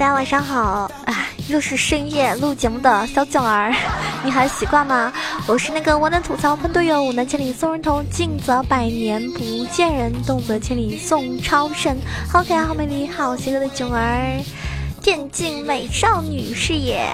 [0.00, 0.90] 大家晚上好！
[1.04, 3.70] 哎，又是深夜录节目的小囧儿，
[4.24, 5.12] 你还习惯吗？
[5.46, 11.98] 我是那个我能吐槽喷队友，能千里送人头，近则百年不见人，动则千里送超神。
[12.26, 14.42] 好可爱，好美丽，好邪恶的囧儿，
[15.02, 17.06] 电竞美少女是也。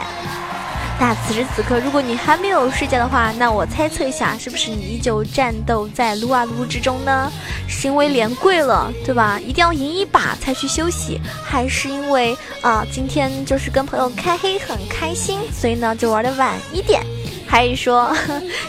[0.99, 7.31] 那此时此刻，如果你还没有睡觉的话，那我猜测一下，是不是你依旧战斗在撸啊撸之中呢？
[7.69, 9.39] 是因为连跪了，对吧？
[9.39, 17.03] 一定要赢一把才去休息，还是因为啊，今天就是跟朋友开黑很开心，所以呢就玩的晚一点？
[17.47, 18.15] 还是说，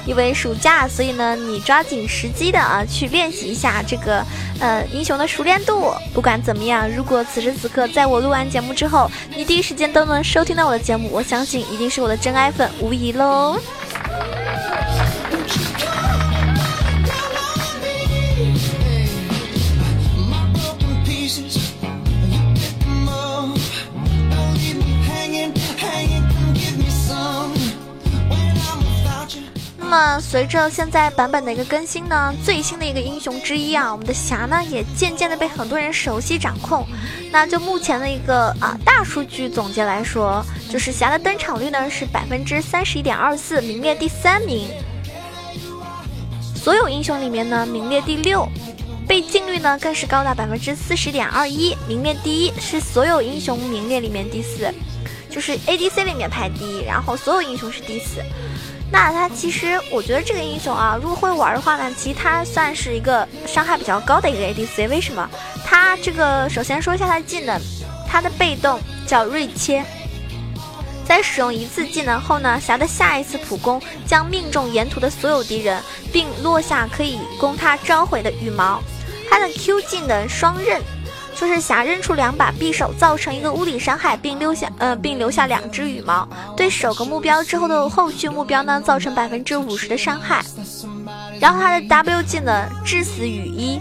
[0.05, 4.23] 因为暑假，所以呢，你抓紧时机的啊，去练习一下这个
[4.59, 5.91] 呃英雄的熟练度。
[6.13, 13.59] 不管怎么样，如果此时此刻在我录完节目之后，你第一时间都能收听到我的节目，我相信一定是我的真爱粉，无疑喽。
[29.97, 36.85] 么，随着现在版本的一个更新呢，最新的一个英雄之一啊，我们的霞呢，也渐渐的被很多人熟悉掌控。
[37.31, 44.69] 那就目前的一个啊大数据总结来说，就是霞的登场率呢是百分之三十一点二四，名列第三名。
[46.53, 48.47] 所有英雄里面呢，名列第六，
[49.07, 54.71] 被禁率呢更是高达百分之四十点二一，名列第一，是所有英雄名列里面第四，
[55.27, 58.21] 就是 ADC 里面排第一，然后所有英雄是第四。
[58.89, 64.87] 那他其实，我觉得这个英雄啊，如果会玩的话呢，其实他算是一个伤害比较高的一个 ADC。
[64.87, 65.29] 为什么？
[65.65, 67.59] 他这个首先说一下他的技能，
[68.07, 69.83] 他的被动叫锐切，
[71.05, 75.83] 在使用一次技能后呢，霞的下一次普攻将命中沿途的所有敌人，
[76.13, 78.81] 并落下可以供他召回的羽毛。
[79.29, 80.81] 他的 Q 技能双刃。
[81.39, 90.43] 就是霞扔出两把匕首，造成一个物理伤害，并留下呃，并留下两只羽毛，对首个目标之后的后续目标呢，造成百分之五十的伤害。
[91.39, 93.79] 然后他的 W 技能致死雨衣，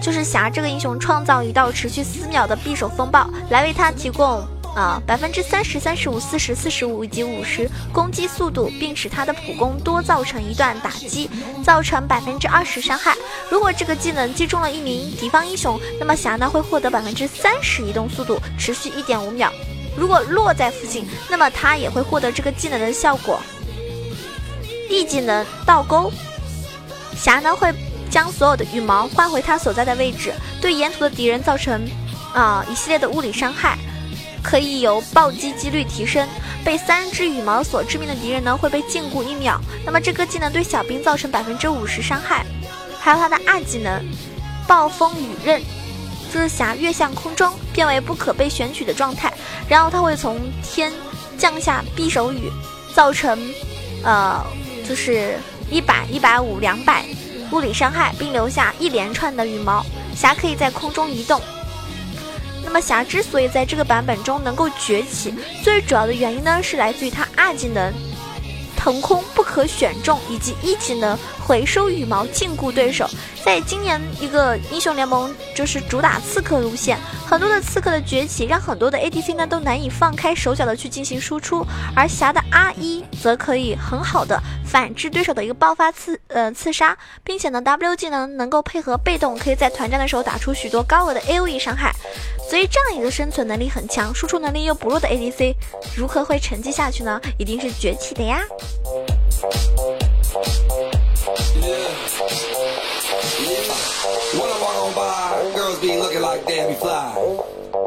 [0.00, 4.46] 就是霞这个英雄创造一道持续四秒的匕首风暴，来为他提供。
[4.74, 11.30] 啊，百分之三十三十五、四十四十五以及五十攻击速度，并使他的普攻多造成一段打击，
[11.64, 13.14] 造成百分之二十伤害。
[13.48, 19.52] 如果这个技能击中了一名敌方英雄，那么霞呢会获得百分之三十移动速度，持续一点五秒。
[19.96, 23.40] 如果落在附近，那么他也会获得这个技能的效果。
[24.90, 26.12] E 技能倒钩，
[27.16, 27.72] 霞呢会
[28.10, 31.88] 将所有的羽毛换回他所在的位置，对沿途的敌人造成
[32.34, 33.78] 啊一系列的物理伤害。
[34.44, 36.28] 可以由暴击几率提升，
[36.62, 39.58] 被三只羽毛所致命的敌人呢会被禁锢一秒。
[39.84, 42.44] 那么这个技能对小兵造成百分之五十伤害。
[43.00, 44.04] 还有他的二技能，
[44.66, 45.62] 暴风雨刃，
[46.32, 49.32] 就是霞跃向空中变为不可被选取的状态，
[49.68, 50.92] 然后他会从天
[51.38, 52.50] 降下匕首雨，
[52.94, 53.38] 造成
[54.02, 54.44] 呃
[54.86, 55.38] 就是
[55.70, 57.04] 一百、一百五、两百
[57.50, 59.84] 物理伤害，并留下一连串的羽毛。
[60.14, 61.40] 霞可以在空中移动。
[62.74, 67.94] 那么霞之所以在这个版本中能够崛起，最主要的原因呢，是来自于他二技能
[68.76, 73.08] 腾空不可选中，以及一技能回收羽毛禁锢对手。
[73.44, 91.92] 在今年一个英雄联盟就是主打刺客路线，很多的刺客的崛起，让很多的 ADC 呢都难以放开手脚的去进行输出，而霞的 R 一则可以很好的反制对手的一个爆发刺呃刺杀，并且呢 W 技能能够配合被动，可以在团战的时候打出许多高额的 AOE 伤害，
[92.48, 95.54] 所以这样一个生存能力很强、输出能力又不弱的 ADC，
[95.96, 97.20] 如何会沉寂下去呢？
[97.38, 98.40] 一定是崛起的呀。
[105.84, 107.14] Be looking like Debbie Fly.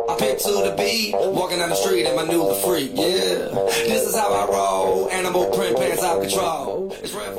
[0.09, 3.50] I pick to the beat, walking down the street in my new the freak, yeah.
[3.88, 6.95] This is how I roll, animal print pants out control.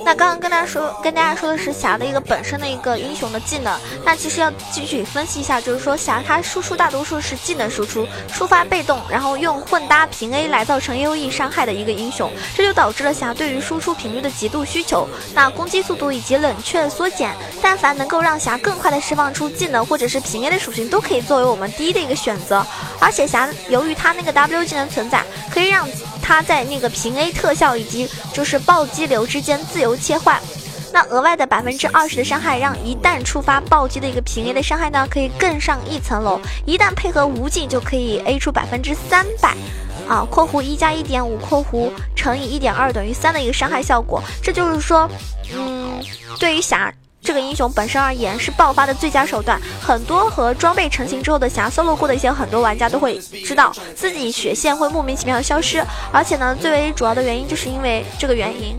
[0.08, 3.78] 那刚刚跟大家说，跟大家说的是霞的一个本身的一个英雄的技能。
[4.02, 15.06] 那其实要继续分析一下，就是说霞它输出大多数是技能输出，触发被动，然后用混搭平 A 来造成 AOE 伤害的一个英雄，这就导致了霞对于输出频率的极度需求。
[15.34, 22.66] 那攻击速度以及冷却缩减，但凡能够让霞更快的释放出技能或者是平 A 的属性，都可以作为我们第一的一个选择。
[22.98, 25.86] 而且霞由于它那个 W 技能存在，可以让
[26.28, 30.38] 它在那个平 A 特效以及就是暴击流之间自由切换。
[30.92, 36.38] 那额外的百分之二十的伤害，让一旦触发暴击的一个平 A 的伤害呢，可以更上一层楼。
[36.66, 39.56] 一旦配合无尽，就可以 A 出百分之三百
[40.06, 44.22] 啊（括弧一加一点五括弧乘以一点二等于三）的一个伤害效果。
[44.42, 45.08] 这就是说，
[45.56, 45.98] 嗯，
[46.38, 46.92] 对于霞。
[47.20, 49.60] 这个英雄本身而言是爆发的最佳手段。
[49.80, 58.76] 很多和装备成型之后的侠 solo 过的一些很多玩家都会知道自己血线会莫名其妙消失，而且呢，最为主要的原因就是因为这个原因。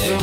[0.00, 0.18] then，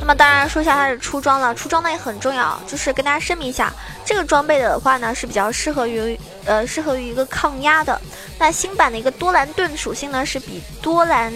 [0.00, 3.72] 那么当然说一下他的出装了，出装呢也很重要，就是跟大家声明一下，
[4.04, 8.00] 这个装备的话呢，是比较适合于呃适合于一个抗压的。
[8.38, 11.32] 那新版的一个多兰盾属性呢，是比多兰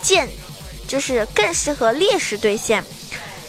[0.00, 0.28] 剑，
[0.86, 2.82] 就是更适合劣势对线。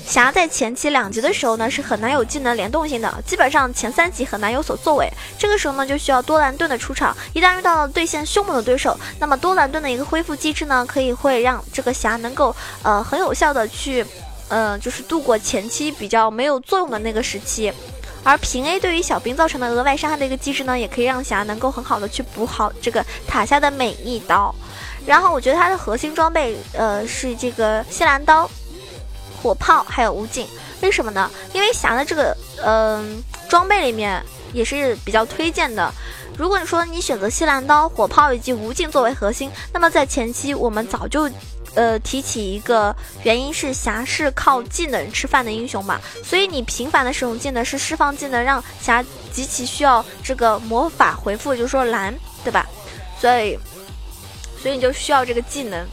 [0.06, 5.12] 侠在前期两级的时候呢，是很难有技能联动性的，基本上前三级很难有所作为。
[5.38, 7.16] 这个时候呢，就需要多兰盾的出场。
[7.34, 14.06] 一旦遇到了对线凶猛的对手，那么多兰盾的一个恢复机制呢，可以会让这个侠能够呃很有效的去，
[14.48, 17.74] 呃就是度过前期比较没有作用的那个时期。
[18.24, 24.54] 而平 A 对于小兵造成的额外伤害的一个机制呢，也可以让侠能够很好的去补好这个塔下的每一刀。
[25.06, 28.50] 然后我觉得它的核心装备呃是这个锡兰刀。
[29.46, 30.48] 火炮还有武警，
[30.82, 31.30] 为什么呢？
[31.54, 34.20] 因为侠的这个嗯装备里面
[34.54, 35.94] 也是比较推荐的。
[36.36, 41.30] 如果你说你选择锡兰刀、火炮以及武警作为核心，那么在前期我们早就
[41.76, 52.12] 呃提起一个原因是侠是靠技能吃饭的英雄嘛，所以你频繁的使用技能是释放技能，让侠极其需要这个魔法回复，就是说蓝，
[52.44, 52.66] 对吧？
[53.22, 53.60] 所以
[54.60, 55.86] 所以你就需要这个技能。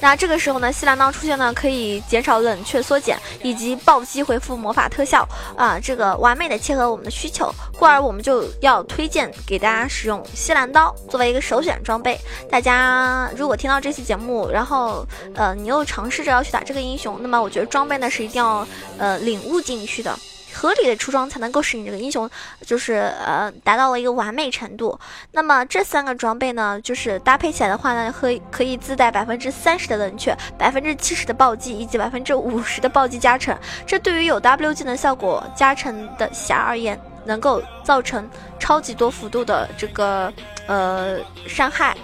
[0.00, 5.26] 那这个时候呢，西兰刀出现呢，可以减少冷却缩减以及暴击回复魔法特效
[5.56, 12.20] 啊，这个完美的切合我们的需求，故而我们就要推荐给大家使用西兰刀作为一个首选装备。
[12.50, 18.66] 大家如果听到这期节目，然后呃你又尝试着要去打这个英雄，那么我觉得装备呢是一定要
[18.98, 20.16] 呃领悟进去的。
[20.56, 22.28] 合理的出装才能够使你这个英雄，
[22.64, 24.98] 就是呃达到了一个完美程度。
[25.32, 33.54] 那么这三个装备呢，就是搭配起来的话呢，可以可以自带百分之三十的冷却，百分之七十的暴击以及百分之五十的暴击加成。
[33.86, 38.26] 这对于有 W 技能效果加成的侠而言，能够造成
[38.58, 40.32] 超级多幅度的这个
[40.66, 41.94] 呃伤害。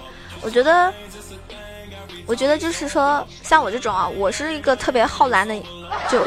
[0.42, 0.92] 我觉得，
[2.26, 5.54] 我觉得就是说，像我这种啊，我是一个特别好蓝的，
[6.10, 6.22] 就。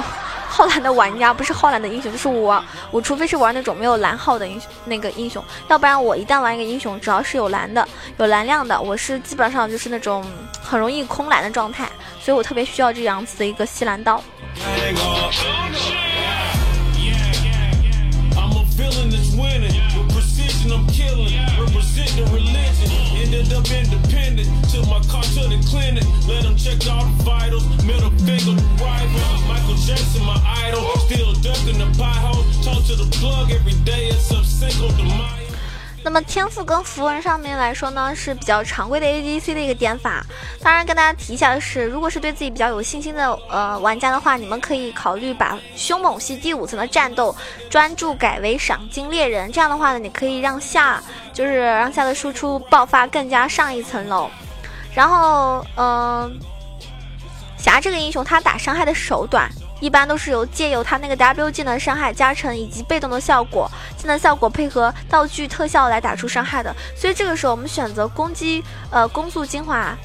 [0.56, 2.64] 浩蓝的玩家不是浩蓝的英雄，就是我。
[2.90, 7.86] 我除非是玩那种没有蓝号的英雄，那个英雄，要不然我一旦玩一个英雄，只要是有蓝的、
[8.18, 10.26] 有蓝量的，我是基本上就是那种
[10.64, 11.90] 很容易空蓝的状态。
[12.22, 14.24] 所以我特别需要这样子的一个吸蓝刀。
[23.36, 24.48] ended up independent.
[24.72, 27.66] Took my car to the clinic, let them check all the vitals.
[27.84, 30.84] Middle finger to rival, Michael Jackson, my idol.
[31.08, 32.44] Still ducking the pothole.
[32.64, 35.35] Talk to the plug every day, it's up single to my.
[36.06, 40.24] 那么天赋跟符文上面来说呢，是比较常规的 ADC 的一个点法。
[40.62, 47.36] 当然跟大家提一下的是，如果是对自己比较有信心的呃玩家的话，你们可以考虑把凶猛系第五层的战斗
[47.72, 49.52] 专注改为赏金猎人。
[49.52, 51.02] 这样的话呢，你可以让下
[51.34, 54.30] 就是让下的输出爆发更加上一层楼。
[54.94, 56.40] 然后嗯，
[57.58, 59.50] 侠这个英雄他打伤害的手段。
[59.80, 66.76] 一般都是由借由他那个 W 技能伤害加成以及被动的效果，技能效果配合道具特效来打出伤害的。
[66.96, 69.96] 所以这个时候我们选择攻击呃攻速精华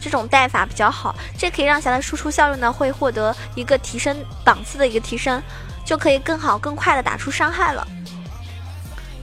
[0.00, 5.42] 这种带法比较好，这可以让侠的输出效率呢会获得一个提升档次的一个提升，
[5.84, 7.86] 就可以更好更快的打出伤害了。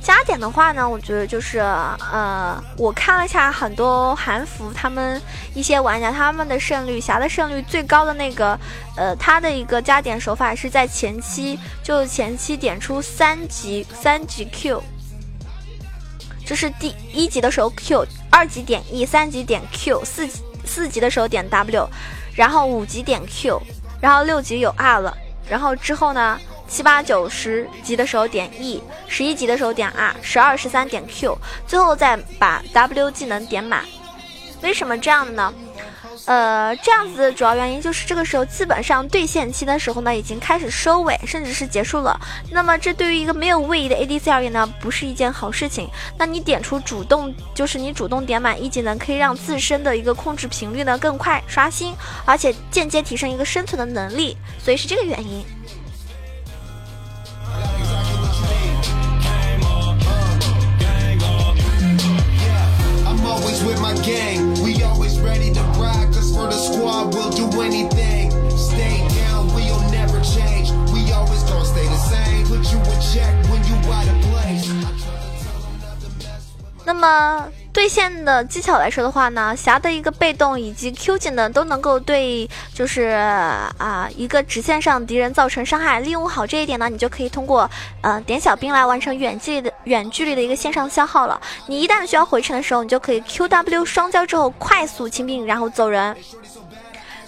[0.07, 5.21] 加点的话呢，我觉得就是呃，我看了一下很多韩服，他们
[5.53, 8.57] 一些玩家他们的胜率，侠的胜率最高的那个，
[8.95, 14.81] 呃，他的一个加点手法是在前期，就前期点出三级三级 Q，
[16.45, 20.25] 就是第一级的时候 Q，二级点 E，三级点 Q，四
[20.63, 21.85] 四级的时候点 W，
[22.33, 23.61] 然后五级点 Q，
[23.99, 25.17] 然后六级有 R 了，
[25.49, 26.39] 然后之后呢？
[26.67, 33.86] 七八九十级的时候点 E，十一级的时候点 R，十二十三点 Q，最后再把 W 技能点满。
[34.62, 35.53] 为什么这样的呢？
[36.25, 42.19] 呃，这样子的主要原因就是这个时候基本上对线期的时候呢，已经开始收尾，甚至是结束了。
[42.51, 45.88] 那么这对于一个没有位移的 ADC 而言呢，不是一件好事情。
[46.17, 51.95] 那你点出主动，就是你主动点满一技能，可以让自身的一个控制频率呢更快刷新，
[52.25, 54.36] 而且间接提升一个生存的能力。
[54.62, 55.45] 所以是这个原因。
[64.03, 64.53] gang.
[64.63, 68.31] We always ready to ride, cause for the squad we'll do anything.
[68.57, 70.71] Stay down, we'll never change.
[70.93, 72.45] We always gonna stay the same.
[72.47, 74.97] Put you in check when you ride of place.
[76.85, 83.03] 那么对线的技巧来说的话呢，霞的一个被动以及 Q 技能都能够对就是
[83.77, 86.00] 啊一个直线上敌人造成伤害。
[86.00, 87.69] 利用好这一点呢，你就可以通过
[88.01, 91.39] 呃点小兵来完成远距离的远距离的一个线上消耗了。
[91.67, 96.15] 你一旦需要回城的时候，你就可以 Q W 双交之后快速清兵，然后走人。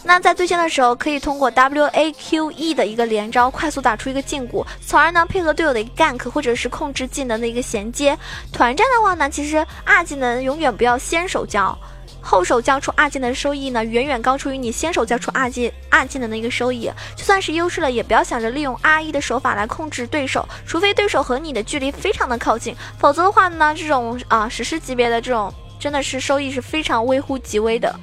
[0.03, 8.17] 那在对线的时候，可以通过 W A Q E 的一个连招，快速打出一个禁锢，从而呢配合队友的 gank 或者是控制技能的一个衔接。
[8.51, 11.77] 团战的话呢，其实二技能永远不要先手交，
[12.21, 16.89] 后手交出二技能的收益呢，远远高出于你先手交出二技二技能的一个收益。
[17.15, 27.93] 就算是优势了，也不要想着利用 R 一的手法来控制对手，除非对手和你的距离非常的靠近，否则的话呢，这种啊史诗级别的这种真的是收益是非常微乎其微的。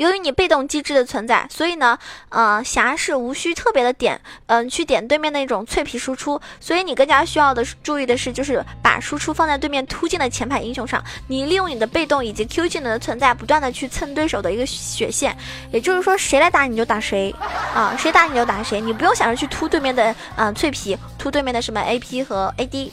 [0.00, 1.98] 由于你被动机制的存在，所以呢，
[2.30, 6.40] 呃，霞是无需特别的点，嗯，去点对面那种脆皮输出。
[6.58, 11.04] 所以你更加需要的注意的是，就是把输出放在对面突进的前排英雄上。
[11.28, 15.36] 你利用你的被动以及 Q 技能的存在，不断的去蹭对手的一个血线。
[15.70, 17.34] 也就是说，谁来打你就打谁，
[17.74, 22.90] 啊，谁打你就打谁，你不用想着去突对面的，嗯，脆皮，突对面的什么 AP 和 AD。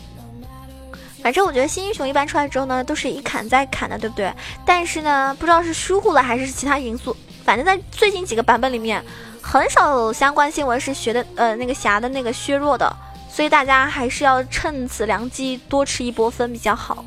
[1.27, 4.31] 反正我觉得新英雄一般出来之后呢，都是一砍再砍的，对不对？
[4.65, 9.03] 但是呢，不知道是疏忽了还是其他因素，反正在最近几个版本里面，
[9.41, 12.89] 很少有相关新闻是学的呃那个侠的那个削弱的，
[13.29, 17.03] 所以大家还是要趁此良机多吃一波分比较好。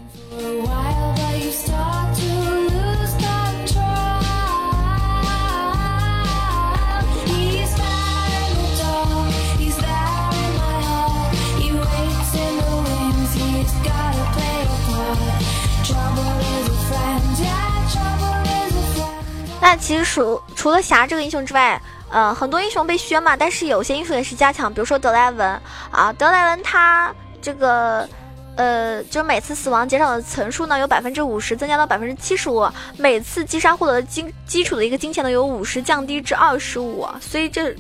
[19.61, 28.09] 那其实除除了霞这个英雄之外，呃，很多英雄被削嘛，但是有些英雄也是加强，比如说德莱文啊，德莱文他这个，
[28.57, 37.77] 呃，就每次死亡减少的层数呢有百分之五十增加到百分之七十五，每次击杀获得的金基础的一个金钱呢有五十降低至二十五，所以这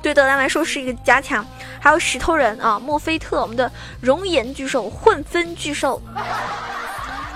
[0.00, 1.44] 对德莱来说是一个加强。
[1.80, 3.70] 还有石头人啊，墨菲特，我们的
[4.00, 6.00] 熔岩巨兽、混分巨兽，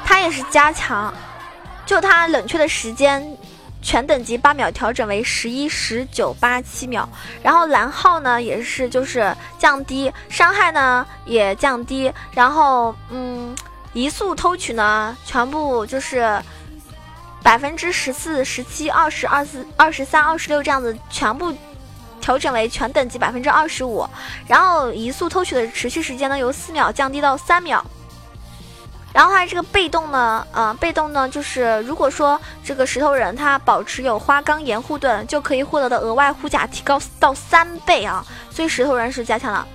[0.05, 1.13] 他也是加强，
[1.85, 3.37] 就他冷却的时间。
[3.83, 7.07] 全等级八秒调整为十一、十九、八、七秒，
[7.43, 13.55] 然后蓝耗呢也是就是降低伤害呢也降低，然后嗯
[13.93, 16.41] 移速偷取呢全部就是
[17.43, 21.53] 百分之十四、十七、二十二、四、二十三、二十六这样子全部
[22.21, 24.09] 调整为全等级百分之二十五，
[24.47, 27.85] 然后移速偷取的持续时间呢由四秒降低到三秒。
[29.13, 39.67] 然后它这个被动呢，呃，被动呢就是如果说这个石头人他保持有花岗岩护盾，就可以获得的额外护甲提高到三倍啊，所以石头人是加强了。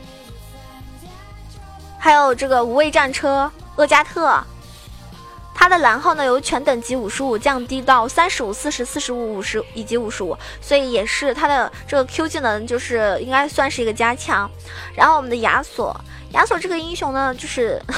[1.99, 4.41] 还有这个无畏战车厄加特，
[5.59, 14.49] 它的蓝耗呢由全等级五十五降低到三十五、四十四十五、五十以及五十五，所以也是它的这个 Q 技能就是应该算是一个加强。
[14.95, 15.99] 然后我们的亚索，
[16.33, 17.81] 亚索这个英雄呢就是。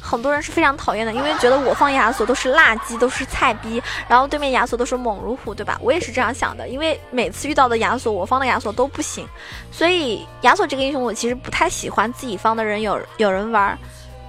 [0.00, 5.78] 很多人是非常讨厌的，因为觉得我方亚索都是垃圾，都是菜逼，然后对面亚索都是猛如虎，对吧？
[5.82, 9.28] 我也是这样想的，因为每次遇到的亚索，我方的亚索都不行，
[9.70, 13.78] 所以亚索这个英雄我其实不太喜欢自己方的人有有人玩，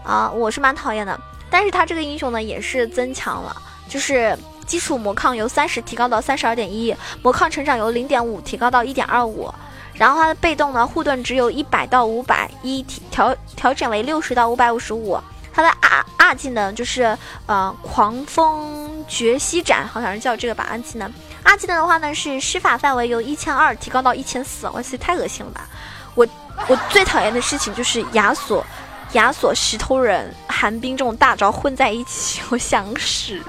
[0.03, 1.17] 啊，我是蛮讨厌的。
[1.49, 3.55] 但是他这个英雄呢也是增强了，
[3.87, 9.51] 就是基础魔抗由三十提高到三十二点一，魔抗成长由零点五提高到一点二五，
[9.93, 15.19] 然后他的被动呢护盾只有一百到五百一调调整为六十到五百五十五。
[15.51, 20.67] 他的二二技能就是呃狂风绝息斩，好像是叫这个吧。
[20.69, 21.11] 二技能
[21.43, 25.67] 二技能的话呢是施法范围由一千二提高到一千四，哇塞太恶心了吧！
[26.15, 26.25] 我
[26.67, 28.65] 我最讨厌的事情就是亚索、
[29.13, 33.41] 亚索石头人、寒冰这种大招混在一起，我想死。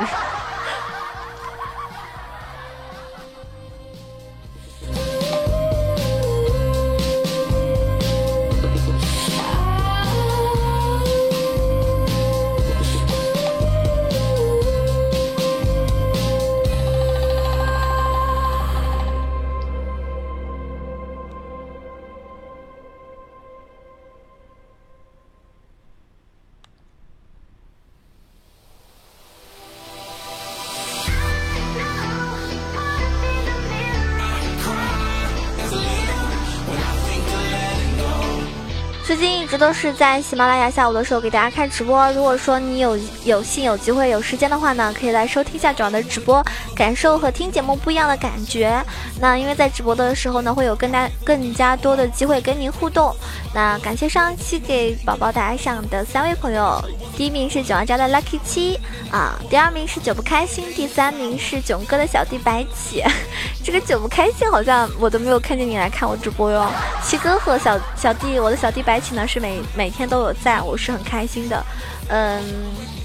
[39.50, 42.08] 这都是在喜马拉雅下午的时候给大家开直播。
[42.12, 46.40] 如果说你有有幸有机会有时间的话呢，可以来收听一下九儿的直播，
[46.72, 48.80] 感受和听节目不一样的感觉。
[49.20, 53.12] 那因为在直播的时候呢，会有更加更加多的机会跟您互动。
[53.52, 56.80] 那感谢上一期给宝宝打赏的三位朋友，
[57.16, 58.78] 第一名是九儿家的 Lucky 七
[59.10, 63.02] 啊，第二名是九不开心，第三名是囧哥的小弟白起。
[63.64, 66.70] 这个九不开心好像我都没有看见你来看我直播哟。
[67.02, 71.66] 七哥和小小弟，我的小弟白起呢是每每天都有在，我是很开心的。
[72.08, 72.40] 嗯，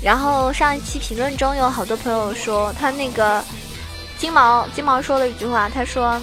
[0.01, 3.43] 然后上一期评论中有好多朋友说他那个
[4.19, 6.21] 金毛金毛说了一句话，他说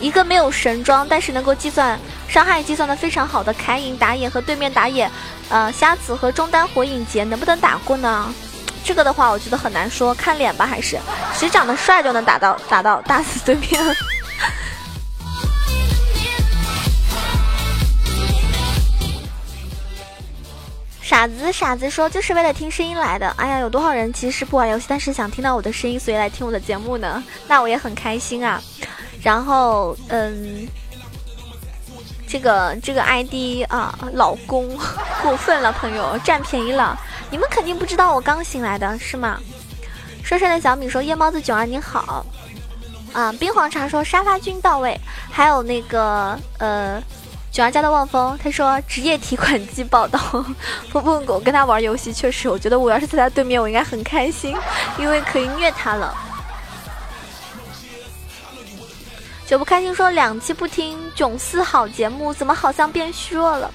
[0.00, 5.10] 一个没有神装但是能够计算伤害计算的非常好的凯隐打野和对面打野，
[5.50, 8.34] 呃瞎子和中单火影节能不能打过呢？
[8.82, 10.98] 这个的话我觉得很难说，看脸吧，还是
[11.34, 13.70] 谁长得帅就能打到打到打死对面。
[21.02, 23.28] 傻子，傻子说就是为了听声音来的。
[23.36, 27.22] 哎呀，有多少人其实不玩游戏，但是想听到我的声音，所以来听我的节目呢？
[27.48, 28.62] 那我也很开心啊。
[29.22, 30.66] 然后，嗯，
[32.26, 34.68] 这个这个 ID 啊，老公
[35.22, 36.98] 过分了，朋友占便宜了。
[37.30, 39.38] 你们肯定不知道我刚醒来的是吗？
[40.22, 42.24] 帅帅的小米说夜猫子囧儿你好。
[43.12, 44.98] 啊，冰皇茶说沙发君到位。
[45.30, 47.02] 还有那个呃。
[47.52, 50.20] 九儿家的望风，他说职业提款机报道。
[50.92, 54.56] 不不，我跟他玩游戏，确实，我觉得我要是在他对面，我应该很开心，
[54.96, 56.14] 因为可以虐他了。
[59.50, 63.68] 就不开心说两期不听囧四好节目，怎么好像变虚弱了？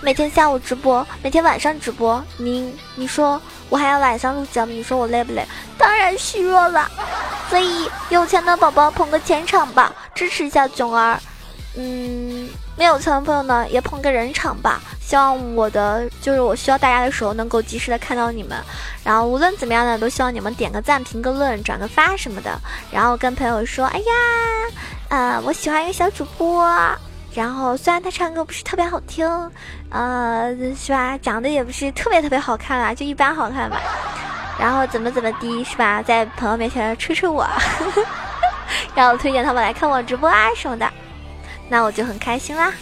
[0.00, 5.44] 每天下午直播，每天晚上直播，你你说我还要晚上录节目，你说我累不累？
[5.76, 6.88] 当然虚弱了。
[7.48, 11.20] 所以有钱的宝宝捧个钱场吧，支持一下囧儿。
[11.74, 12.48] 嗯，
[12.80, 14.80] 没有钱的朋友呢，也捧个人场吧。
[15.02, 18.56] 希望我的就是我需要大家的时候，能够及时的看到你们。
[19.04, 22.58] 然后无论怎么样呢，都希望你们点个赞、评个论、转个发什么的。
[22.90, 24.04] 然后跟朋友说：“哎呀，
[25.10, 26.66] 呃，我喜欢一个小主播。
[27.34, 29.28] 然后虽然他唱歌不是特别好听，
[29.90, 31.18] 呃，是吧？
[31.18, 33.78] 长得也不是特别特别好看啊，就一般好看吧。
[34.58, 36.02] 然后怎么怎么地，是吧？
[36.02, 37.46] 在朋友面前吹吹我，
[38.96, 40.90] 然后推荐他们来看我直播啊什么的。”
[41.70, 42.74] 那我就很开心啦。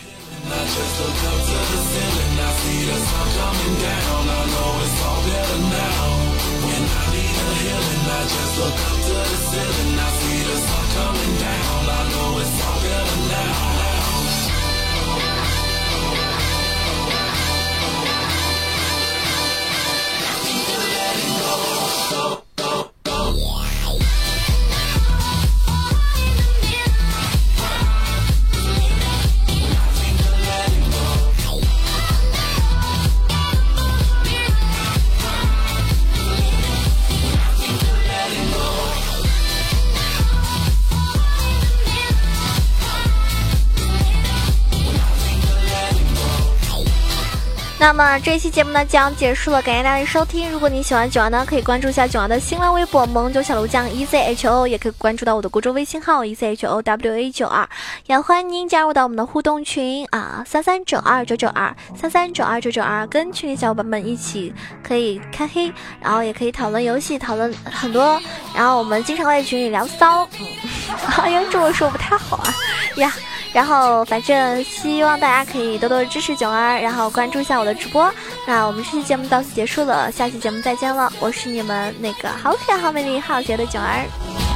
[47.80, 50.50] 那么这期节目呢将结束了，感谢大家的收听。
[50.50, 57.68] 如果你喜欢九儿呢，可以关注一下九儿的新浪微博“萌九小楼酱 E Z H O”，也可以关注到我的公众微信号 “E Z H O W A 九二”，
[58.06, 68.20] 也欢迎您加入到我们的互动群啊，三三九二九九二三三九二九九二，跟群里小伙伴们一起可以开黑，然后也可以讨论游戏，讨论很多。
[68.56, 70.28] 然后我们经常在群里聊骚，
[71.22, 72.52] 哎呀，这么说不太好啊
[72.96, 73.14] 呀。
[73.52, 78.12] 然后，反正希望大家可以多多支持囧儿，然后关注一下我的直播。
[78.46, 81.12] 那我们这期节目到此结束了，下期节目再见了。
[81.20, 84.47] 我是你们那个好可爱、好美丽、好绝的囧儿。